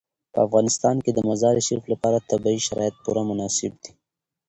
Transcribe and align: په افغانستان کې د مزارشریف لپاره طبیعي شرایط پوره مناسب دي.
په 0.33 0.39
افغانستان 0.47 0.95
کې 1.03 1.11
د 1.13 1.19
مزارشریف 1.29 1.83
لپاره 1.93 2.25
طبیعي 2.29 2.59
شرایط 2.67 2.95
پوره 3.03 3.21
مناسب 3.29 3.71
دي. 3.83 3.91